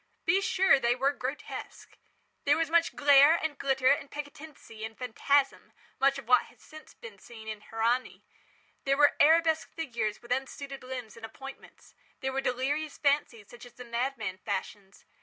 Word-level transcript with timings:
Be 0.25 0.41
sure 0.41 0.79
they 0.79 0.95
were 0.95 1.11
grotesque. 1.13 1.95
There 2.45 2.57
were 2.57 2.65
much 2.65 2.95
glare 2.95 3.35
and 3.35 3.55
glitter 3.55 3.91
and 3.91 4.09
piquancy 4.09 4.83
and 4.83 4.97
phantasm—much 4.97 6.17
of 6.17 6.27
what 6.27 6.45
has 6.45 6.67
been 6.67 6.87
since 7.19 7.23
seen 7.23 7.47
in 7.47 7.61
"Hernani". 7.61 8.23
There 8.83 8.97
were 8.97 9.15
arabesque 9.19 9.69
figures 9.75 10.19
with 10.19 10.31
unsuited 10.31 10.83
limbs 10.83 11.17
and 11.17 11.23
appointments. 11.23 11.93
There 12.21 12.33
were 12.33 12.41
delirious 12.41 12.97
fancies 12.97 13.49
such 13.49 13.63
as 13.63 13.73
the 13.73 13.85
madman 13.85 14.39
fashions. 14.39 15.05